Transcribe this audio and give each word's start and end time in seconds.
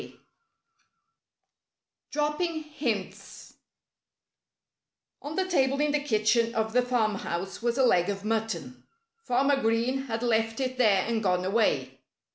X 0.01 0.13
DROPPING 2.09 2.63
HINTS 2.63 3.53
On 5.21 5.35
the 5.35 5.45
table 5.47 5.79
in 5.79 5.91
the 5.91 5.99
kitchen 5.99 6.55
of 6.55 6.73
the 6.73 6.81
farmhouse 6.81 7.61
was 7.61 7.77
a 7.77 7.83
leg 7.85 8.09
of 8.09 8.25
mutton. 8.25 8.81
Farmer 9.25 9.61
Green 9.61 10.05
had 10.07 10.23
left 10.23 10.59
it 10.59 10.79
there 10.79 11.05
and 11.05 11.21
gone 11.21 11.45
away. 11.45 11.99